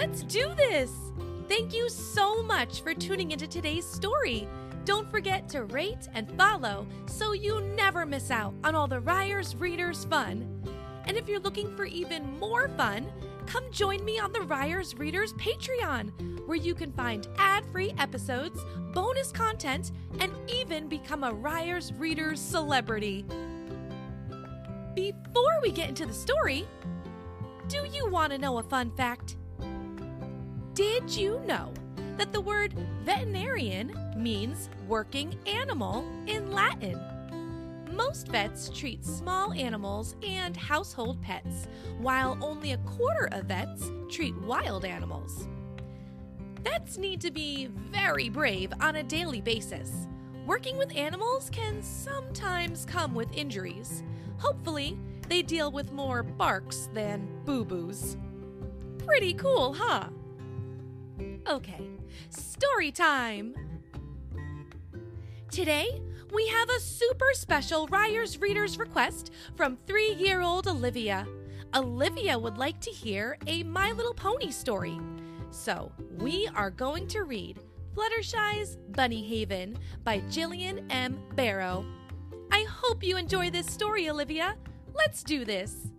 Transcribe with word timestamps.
Let's 0.00 0.22
do 0.22 0.50
this! 0.56 0.90
Thank 1.46 1.74
you 1.74 1.90
so 1.90 2.42
much 2.42 2.80
for 2.80 2.94
tuning 2.94 3.32
into 3.32 3.46
today's 3.46 3.84
story. 3.84 4.48
Don't 4.86 5.10
forget 5.10 5.46
to 5.50 5.64
rate 5.64 6.08
and 6.14 6.26
follow 6.38 6.86
so 7.04 7.32
you 7.32 7.60
never 7.76 8.06
miss 8.06 8.30
out 8.30 8.54
on 8.64 8.74
all 8.74 8.86
the 8.88 9.00
Ryers 9.00 9.54
Readers 9.56 10.06
fun. 10.06 10.64
And 11.04 11.18
if 11.18 11.28
you're 11.28 11.38
looking 11.38 11.76
for 11.76 11.84
even 11.84 12.38
more 12.38 12.70
fun, 12.78 13.12
come 13.44 13.70
join 13.70 14.02
me 14.02 14.18
on 14.18 14.32
the 14.32 14.40
Ryers 14.40 14.96
Readers 14.96 15.34
Patreon, 15.34 16.46
where 16.46 16.56
you 16.56 16.74
can 16.74 16.92
find 16.92 17.28
ad 17.36 17.66
free 17.70 17.92
episodes, 17.98 18.58
bonus 18.94 19.30
content, 19.30 19.92
and 20.18 20.32
even 20.48 20.88
become 20.88 21.24
a 21.24 21.34
Ryers 21.34 21.92
Readers 21.92 22.40
celebrity. 22.40 23.26
Before 24.94 25.60
we 25.60 25.70
get 25.70 25.90
into 25.90 26.06
the 26.06 26.14
story, 26.14 26.66
do 27.68 27.86
you 27.92 28.08
want 28.08 28.32
to 28.32 28.38
know 28.38 28.56
a 28.56 28.62
fun 28.62 28.92
fact? 28.92 29.36
Did 30.74 31.10
you 31.10 31.40
know 31.46 31.72
that 32.16 32.32
the 32.32 32.40
word 32.40 32.74
veterinarian 33.02 33.92
means 34.16 34.70
working 34.86 35.36
animal 35.44 36.04
in 36.28 36.52
Latin? 36.52 37.00
Most 37.92 38.28
vets 38.28 38.68
treat 38.68 39.04
small 39.04 39.52
animals 39.52 40.14
and 40.22 40.56
household 40.56 41.20
pets, 41.22 41.66
while 41.98 42.38
only 42.40 42.72
a 42.72 42.78
quarter 42.78 43.28
of 43.32 43.46
vets 43.46 43.90
treat 44.08 44.36
wild 44.42 44.84
animals. 44.84 45.48
Vets 46.62 46.98
need 46.98 47.20
to 47.22 47.32
be 47.32 47.66
very 47.66 48.28
brave 48.28 48.72
on 48.80 48.96
a 48.96 49.02
daily 49.02 49.40
basis. 49.40 50.06
Working 50.46 50.78
with 50.78 50.94
animals 50.96 51.50
can 51.50 51.82
sometimes 51.82 52.84
come 52.84 53.12
with 53.12 53.32
injuries. 53.32 54.04
Hopefully, 54.38 54.96
they 55.28 55.42
deal 55.42 55.72
with 55.72 55.92
more 55.92 56.22
barks 56.22 56.88
than 56.94 57.28
boo 57.44 57.64
boos. 57.64 58.16
Pretty 58.98 59.34
cool, 59.34 59.74
huh? 59.74 60.08
Okay, 61.48 61.80
story 62.28 62.92
time! 62.92 63.54
Today, 65.50 66.00
we 66.32 66.46
have 66.48 66.68
a 66.68 66.80
super 66.80 67.30
special 67.32 67.86
Ryers 67.88 68.38
Readers 68.38 68.78
request 68.78 69.32
from 69.56 69.78
three 69.86 70.12
year 70.12 70.42
old 70.42 70.68
Olivia. 70.68 71.26
Olivia 71.74 72.38
would 72.38 72.58
like 72.58 72.78
to 72.80 72.90
hear 72.90 73.38
a 73.46 73.62
My 73.62 73.90
Little 73.92 74.14
Pony 74.14 74.50
story. 74.50 75.00
So, 75.50 75.90
we 76.18 76.48
are 76.54 76.70
going 76.70 77.08
to 77.08 77.22
read 77.24 77.58
Fluttershy's 77.94 78.76
Bunny 78.90 79.22
Haven 79.26 79.76
by 80.04 80.20
Jillian 80.28 80.84
M. 80.90 81.20
Barrow. 81.34 81.84
I 82.52 82.64
hope 82.64 83.02
you 83.02 83.16
enjoy 83.16 83.50
this 83.50 83.66
story, 83.66 84.08
Olivia. 84.08 84.56
Let's 84.94 85.22
do 85.22 85.44
this. 85.44 85.89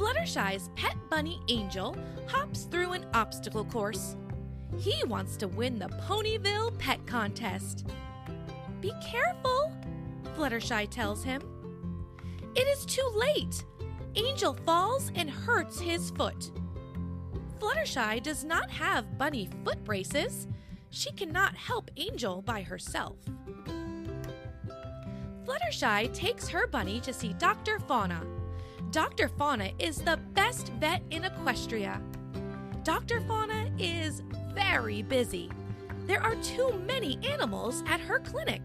Fluttershy's 0.00 0.70
pet 0.76 0.96
bunny 1.10 1.42
Angel 1.48 1.94
hops 2.26 2.62
through 2.62 2.92
an 2.92 3.04
obstacle 3.12 3.66
course. 3.66 4.16
He 4.78 4.94
wants 5.04 5.36
to 5.36 5.46
win 5.46 5.78
the 5.78 5.90
Ponyville 6.08 6.78
Pet 6.78 7.06
Contest. 7.06 7.86
Be 8.80 8.94
careful, 9.04 9.70
Fluttershy 10.34 10.88
tells 10.88 11.22
him. 11.22 11.42
It 12.56 12.66
is 12.66 12.86
too 12.86 13.06
late. 13.14 13.62
Angel 14.14 14.54
falls 14.64 15.12
and 15.16 15.28
hurts 15.28 15.78
his 15.78 16.10
foot. 16.12 16.50
Fluttershy 17.58 18.22
does 18.22 18.42
not 18.42 18.70
have 18.70 19.18
bunny 19.18 19.50
foot 19.66 19.84
braces. 19.84 20.48
She 20.88 21.12
cannot 21.12 21.54
help 21.54 21.90
Angel 21.98 22.40
by 22.40 22.62
herself. 22.62 23.18
Fluttershy 25.44 26.10
takes 26.14 26.48
her 26.48 26.66
bunny 26.66 27.00
to 27.00 27.12
see 27.12 27.34
Dr. 27.34 27.78
Fauna. 27.80 28.22
Dr. 28.92 29.28
Fauna 29.28 29.70
is 29.78 29.98
the 29.98 30.18
best 30.34 30.72
vet 30.80 31.00
in 31.10 31.22
Equestria. 31.22 32.02
Dr. 32.82 33.20
Fauna 33.20 33.70
is 33.78 34.22
very 34.52 35.02
busy. 35.02 35.48
There 36.06 36.20
are 36.20 36.34
too 36.36 36.72
many 36.86 37.16
animals 37.24 37.84
at 37.86 38.00
her 38.00 38.18
clinic. 38.18 38.62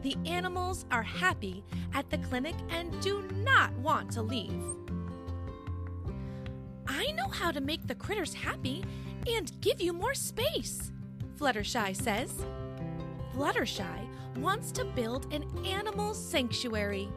The 0.00 0.16
animals 0.24 0.86
are 0.90 1.02
happy 1.02 1.62
at 1.92 2.08
the 2.08 2.16
clinic 2.16 2.54
and 2.70 2.98
do 3.02 3.22
not 3.44 3.74
want 3.74 4.10
to 4.12 4.22
leave. 4.22 4.64
I 6.86 7.12
know 7.12 7.28
how 7.28 7.50
to 7.50 7.60
make 7.60 7.86
the 7.86 7.94
critters 7.94 8.32
happy 8.32 8.82
and 9.26 9.52
give 9.60 9.82
you 9.82 9.92
more 9.92 10.14
space, 10.14 10.92
Fluttershy 11.38 11.94
says. 11.94 12.32
Fluttershy 13.34 14.08
wants 14.36 14.72
to 14.72 14.84
build 14.86 15.30
an 15.30 15.44
animal 15.66 16.14
sanctuary. 16.14 17.10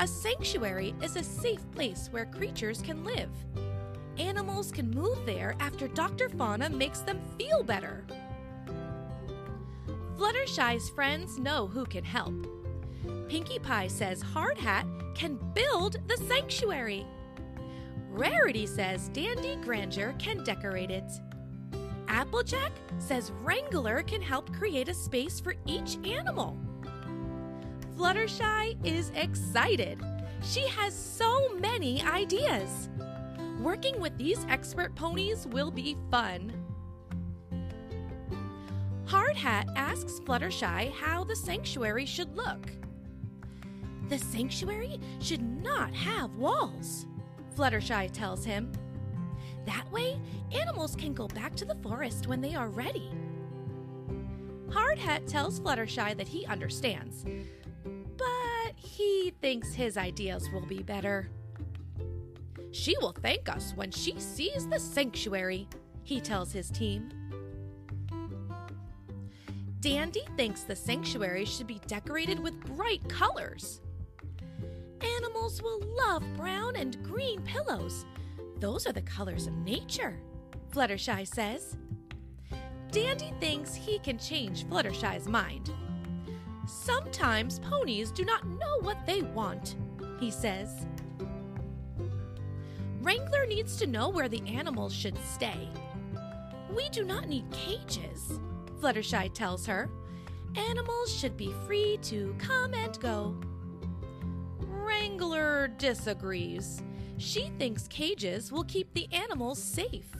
A 0.00 0.06
sanctuary 0.06 0.94
is 1.02 1.16
a 1.16 1.22
safe 1.22 1.60
place 1.72 2.08
where 2.10 2.24
creatures 2.24 2.80
can 2.80 3.04
live. 3.04 3.28
Animals 4.16 4.72
can 4.72 4.90
move 4.90 5.26
there 5.26 5.54
after 5.60 5.88
Dr. 5.88 6.30
Fauna 6.30 6.70
makes 6.70 7.00
them 7.00 7.20
feel 7.36 7.62
better. 7.62 8.06
Fluttershy's 10.16 10.88
friends 10.88 11.38
know 11.38 11.66
who 11.66 11.84
can 11.84 12.02
help. 12.02 12.46
Pinkie 13.28 13.58
Pie 13.58 13.88
says 13.88 14.22
Hardhat 14.22 14.86
can 15.14 15.38
build 15.52 15.98
the 16.08 16.16
sanctuary. 16.16 17.06
Rarity 18.08 18.64
says 18.64 19.10
Dandy 19.10 19.56
Grandeur 19.56 20.14
can 20.18 20.42
decorate 20.44 20.90
it. 20.90 21.12
Applejack 22.08 22.72
says 22.98 23.32
Wrangler 23.42 24.02
can 24.02 24.22
help 24.22 24.50
create 24.54 24.88
a 24.88 24.94
space 24.94 25.40
for 25.40 25.54
each 25.66 25.98
animal. 26.06 26.56
Fluttershy 28.00 28.78
is 28.82 29.12
excited. 29.14 30.00
She 30.42 30.66
has 30.68 30.94
so 30.94 31.50
many 31.56 32.00
ideas. 32.00 32.88
Working 33.60 34.00
with 34.00 34.16
these 34.16 34.46
expert 34.48 34.94
ponies 34.94 35.46
will 35.46 35.70
be 35.70 35.98
fun. 36.10 36.50
Hardhat 39.04 39.66
asks 39.76 40.18
Fluttershy 40.20 40.90
how 40.94 41.24
the 41.24 41.36
sanctuary 41.36 42.06
should 42.06 42.34
look. 42.34 42.72
The 44.08 44.18
sanctuary 44.18 44.98
should 45.20 45.42
not 45.62 45.92
have 45.92 46.34
walls, 46.36 47.04
Fluttershy 47.54 48.10
tells 48.12 48.46
him. 48.46 48.72
That 49.66 49.84
way, 49.92 50.18
animals 50.52 50.96
can 50.96 51.12
go 51.12 51.28
back 51.28 51.54
to 51.56 51.66
the 51.66 51.76
forest 51.82 52.28
when 52.28 52.40
they 52.40 52.54
are 52.54 52.70
ready. 52.70 53.10
Hardhat 54.70 55.26
tells 55.26 55.60
Fluttershy 55.60 56.16
that 56.16 56.28
he 56.28 56.46
understands, 56.46 57.26
he 58.90 59.32
thinks 59.40 59.72
his 59.72 59.96
ideas 59.96 60.50
will 60.50 60.66
be 60.66 60.82
better. 60.82 61.30
She 62.72 62.96
will 62.98 63.12
thank 63.12 63.48
us 63.48 63.72
when 63.76 63.90
she 63.90 64.18
sees 64.18 64.68
the 64.68 64.80
sanctuary, 64.80 65.68
he 66.02 66.20
tells 66.20 66.52
his 66.52 66.70
team. 66.70 67.08
Dandy 69.78 70.24
thinks 70.36 70.64
the 70.64 70.74
sanctuary 70.74 71.44
should 71.44 71.68
be 71.68 71.80
decorated 71.86 72.40
with 72.40 72.60
bright 72.76 73.08
colors. 73.08 73.80
Animals 75.16 75.62
will 75.62 75.80
love 75.80 76.24
brown 76.36 76.76
and 76.76 77.02
green 77.04 77.40
pillows. 77.42 78.04
Those 78.58 78.86
are 78.86 78.92
the 78.92 79.02
colors 79.02 79.46
of 79.46 79.54
nature, 79.58 80.18
Fluttershy 80.72 81.26
says. 81.26 81.76
Dandy 82.90 83.32
thinks 83.38 83.72
he 83.72 84.00
can 84.00 84.18
change 84.18 84.66
Fluttershy's 84.66 85.28
mind. 85.28 85.72
Sometimes 86.70 87.58
ponies 87.58 88.12
do 88.12 88.24
not 88.24 88.46
know 88.46 88.78
what 88.82 89.04
they 89.04 89.22
want, 89.22 89.74
he 90.20 90.30
says. 90.30 90.86
Wrangler 93.02 93.44
needs 93.44 93.76
to 93.78 93.88
know 93.88 94.08
where 94.08 94.28
the 94.28 94.46
animals 94.46 94.94
should 94.94 95.18
stay. 95.24 95.68
We 96.74 96.88
do 96.90 97.04
not 97.04 97.28
need 97.28 97.50
cages, 97.50 98.38
Fluttershy 98.80 99.34
tells 99.34 99.66
her. 99.66 99.90
Animals 100.54 101.12
should 101.12 101.36
be 101.36 101.52
free 101.66 101.98
to 102.02 102.36
come 102.38 102.72
and 102.74 102.98
go. 103.00 103.36
Wrangler 104.60 105.68
disagrees. 105.76 106.82
She 107.18 107.50
thinks 107.58 107.88
cages 107.88 108.52
will 108.52 108.64
keep 108.64 108.92
the 108.94 109.08
animals 109.12 109.60
safe. 109.60 110.14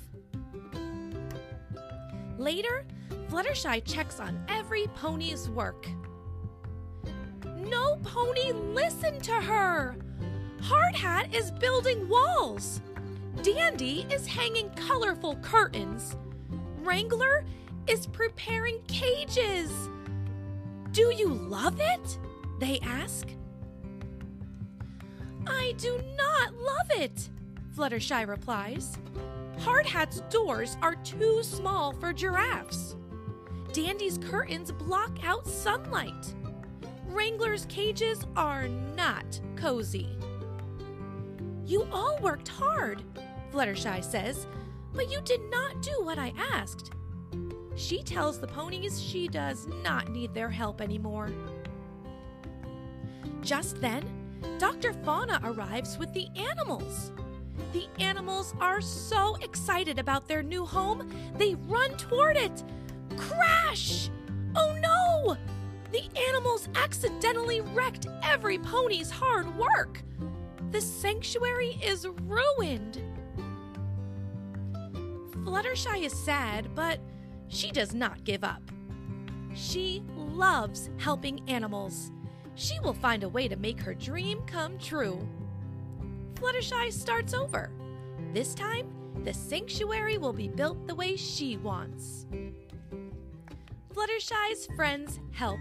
Later, 2.39 2.85
Fluttershy 3.29 3.85
checks 3.85 4.19
on 4.19 4.45
every 4.49 4.89
pony's 4.97 5.49
work. 5.49 5.87
No 7.69 7.97
pony 8.03 8.53
listened 8.53 9.23
to 9.25 9.33
her. 9.33 9.97
Hardhat 10.63 11.35
is 11.35 11.51
building 11.51 12.09
walls. 12.09 12.81
Dandy 13.43 14.07
is 14.11 14.27
hanging 14.27 14.71
colorful 14.71 15.37
curtains. 15.37 16.17
Wrangler 16.79 17.45
is 17.87 18.07
preparing 18.07 18.81
cages. 18.89 19.71
Do 20.93 21.13
you 21.15 21.29
love 21.29 21.81
it? 21.81 22.19
They 22.59 22.81
ask. 22.81 23.29
I 25.47 25.75
do 25.79 26.01
not 26.17 26.55
love 26.55 27.01
it, 27.01 27.31
Fluttershy 27.77 28.27
replies. 28.27 28.99
Hardhat's 29.59 30.21
doors 30.33 30.77
are 30.83 30.95
too 30.97 31.43
small 31.43 31.93
for 31.93 32.13
giraffes. 32.13 32.97
Dandy's 33.73 34.19
curtains 34.19 34.73
block 34.73 35.19
out 35.25 35.47
sunlight. 35.47 36.35
Wrangler's 37.11 37.67
cages 37.67 38.25
are 38.37 38.69
not 38.69 39.41
cozy. 39.57 40.09
You 41.67 41.87
all 41.93 42.19
worked 42.23 42.49
hard, 42.49 43.03
Fluttershy 43.53 44.03
says, 44.05 44.47
but 44.95 45.11
you 45.11 45.21
did 45.23 45.41
not 45.51 45.83
do 45.83 46.03
what 46.03 46.19
I 46.19 46.33
asked. 46.53 46.93
She 47.75 48.03
tells 48.03 48.39
the 48.39 48.47
ponies 48.47 49.03
she 49.03 49.27
does 49.27 49.67
not 49.83 50.11
need 50.11 50.35
their 50.35 50.51
help 50.51 50.81
anymore. 50.81 51.31
Just 53.43 53.81
then, 53.81 54.05
Dr. 54.59 54.93
Fauna 54.93 55.41
arrives 55.43 55.99
with 55.99 56.13
the 56.13 56.29
animals. 56.37 57.13
The 57.73 57.89
animals 57.99 58.55
are 58.61 58.81
so 58.81 59.37
excited 59.43 59.99
about 59.99 60.29
their 60.29 60.43
new 60.43 60.65
home, 60.65 61.11
they 61.37 61.57
run 61.67 61.97
toward 61.97 62.37
it. 62.37 62.63
Crash! 63.17 64.11
Oh 64.55 64.77
no! 64.81 65.37
The 65.93 66.05
animals 66.29 66.69
accidentally 66.75 67.61
wrecked 67.61 68.07
every 68.23 68.59
pony's 68.59 69.11
hard 69.11 69.57
work. 69.57 70.03
The 70.71 70.81
sanctuary 70.81 71.79
is 71.83 72.07
ruined. 72.23 73.03
Fluttershy 75.45 76.05
is 76.05 76.13
sad, 76.13 76.75
but 76.75 77.01
she 77.49 77.73
does 77.73 77.93
not 77.93 78.23
give 78.23 78.45
up. 78.45 78.63
She 79.55 80.05
loves 80.17 80.91
helping 80.99 81.41
animals. 81.49 82.13
She 82.55 82.79
will 82.81 82.95
find 82.95 83.25
a 83.25 83.29
way 83.29 83.49
to 83.49 83.57
make 83.57 83.81
her 83.81 83.95
dream 83.95 84.43
come 84.47 84.79
true. 84.79 85.27
Fluttershy 86.35 86.93
starts 86.93 87.35
over. 87.35 87.71
This 88.33 88.55
time, 88.55 88.87
the 89.25 89.35
sanctuary 89.35 90.19
will 90.19 90.33
be 90.33 90.49
built 90.49 90.87
the 90.87 90.95
way 90.95 91.17
she 91.17 91.57
wants. 91.57 92.27
Fluttershy's 93.93 94.67
friends 94.77 95.19
help. 95.33 95.59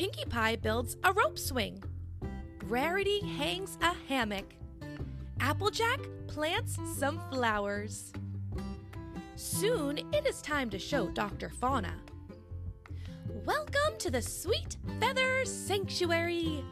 Pinkie 0.00 0.24
Pie 0.30 0.56
builds 0.56 0.96
a 1.04 1.12
rope 1.12 1.38
swing. 1.38 1.84
Rarity 2.64 3.20
hangs 3.20 3.76
a 3.82 3.92
hammock. 4.08 4.54
Applejack 5.40 6.00
plants 6.26 6.78
some 6.96 7.20
flowers. 7.30 8.10
Soon 9.36 9.98
it 9.98 10.26
is 10.26 10.40
time 10.40 10.70
to 10.70 10.78
show 10.78 11.08
Dr. 11.08 11.50
Fauna. 11.50 11.92
Welcome 13.44 13.98
to 13.98 14.10
the 14.10 14.22
Sweet 14.22 14.78
Feather 15.00 15.44
Sanctuary, 15.44 16.64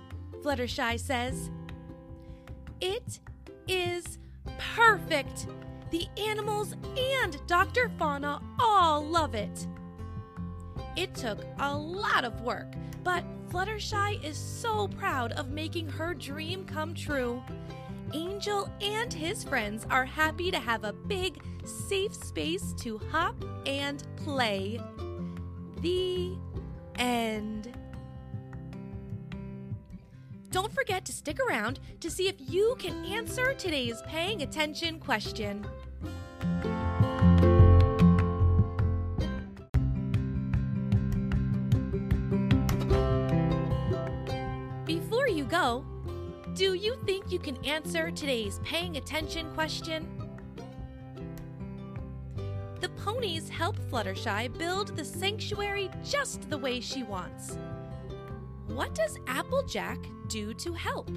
Fluttershy 0.42 0.98
says. 0.98 1.50
It 2.80 3.20
is 3.68 4.18
perfect. 4.74 5.48
The 5.90 6.08
animals 6.16 6.74
and 6.96 7.36
Dr. 7.46 7.90
Fauna 7.98 8.40
all 8.58 9.04
love 9.04 9.34
it. 9.34 9.66
It 10.96 11.14
took 11.14 11.44
a 11.58 11.76
lot 11.76 12.24
of 12.24 12.40
work, 12.40 12.72
but 13.08 13.24
Fluttershy 13.50 14.22
is 14.22 14.36
so 14.36 14.86
proud 14.86 15.32
of 15.32 15.48
making 15.48 15.88
her 15.88 16.12
dream 16.12 16.62
come 16.66 16.92
true. 16.92 17.42
Angel 18.12 18.70
and 18.82 19.10
his 19.10 19.42
friends 19.42 19.86
are 19.88 20.04
happy 20.04 20.50
to 20.50 20.58
have 20.58 20.84
a 20.84 20.92
big, 20.92 21.42
safe 21.64 22.14
space 22.14 22.74
to 22.74 22.98
hop 23.10 23.34
and 23.64 24.06
play. 24.16 24.78
The 25.80 26.36
end. 26.98 27.74
Don't 30.50 30.74
forget 30.74 31.06
to 31.06 31.12
stick 31.12 31.38
around 31.40 31.80
to 32.00 32.10
see 32.10 32.28
if 32.28 32.36
you 32.38 32.76
can 32.78 33.06
answer 33.06 33.54
today's 33.54 34.02
paying 34.02 34.42
attention 34.42 35.00
question. 35.00 35.66
Do 46.58 46.74
you 46.74 46.96
think 47.06 47.30
you 47.30 47.38
can 47.38 47.56
answer 47.64 48.10
today's 48.10 48.58
paying 48.64 48.96
attention 48.96 49.48
question? 49.54 50.08
The 52.80 52.88
ponies 52.96 53.48
help 53.48 53.78
Fluttershy 53.78 54.48
build 54.58 54.96
the 54.96 55.04
sanctuary 55.04 55.88
just 56.04 56.50
the 56.50 56.58
way 56.58 56.80
she 56.80 57.04
wants. 57.04 57.56
What 58.66 58.92
does 58.92 59.18
Applejack 59.28 59.98
do 60.26 60.52
to 60.54 60.72
help? 60.72 61.08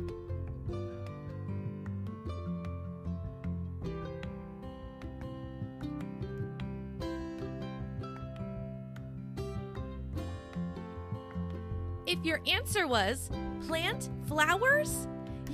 If 12.06 12.24
your 12.24 12.42
answer 12.46 12.88
was 12.88 13.32
plant 13.66 14.12
flowers, 14.28 15.08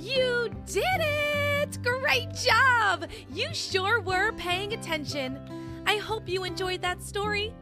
you 0.08 0.50
did 0.66 0.84
it! 0.84 1.78
Great 1.82 2.32
job! 2.34 3.08
You 3.32 3.52
sure 3.52 4.00
were 4.00 4.32
paying 4.32 4.72
attention. 4.72 5.38
I 5.86 5.96
hope 5.96 6.28
you 6.28 6.44
enjoyed 6.44 6.82
that 6.82 7.02
story. 7.02 7.54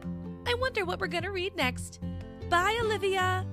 I 0.45 0.53
wonder 0.55 0.85
what 0.85 0.99
we're 0.99 1.07
going 1.07 1.23
to 1.23 1.31
read 1.31 1.55
next. 1.55 1.99
Bye, 2.49 2.79
Olivia. 2.81 3.45